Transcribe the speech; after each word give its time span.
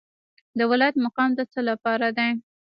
د 0.57 0.59
ولایت 0.71 0.95
مقام 1.05 1.29
د 1.35 1.39
څه 1.51 1.59
لپاره 1.69 2.07
دی؟ 2.17 2.29